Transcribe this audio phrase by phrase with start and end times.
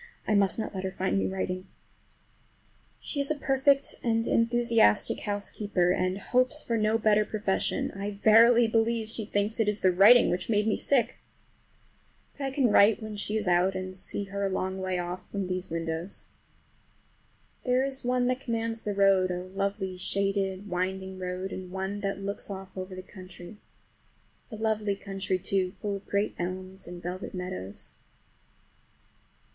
[0.27, 1.67] I must not let her find me writing.
[2.99, 7.91] She is a perfect, and enthusiastic housekeeper, and hopes for no better profession.
[7.91, 11.17] I verily believe she thinks it is the writing which made me sick!
[12.35, 15.29] But I can write when she is out, and see her a long way off
[15.29, 16.29] from these windows.
[17.63, 22.15] There is one that commands the road, a lovely, shaded, winding road, and one that
[22.15, 23.59] just looks off over the country.
[24.49, 27.93] A lovely country, too, full of great elms and velvet meadows.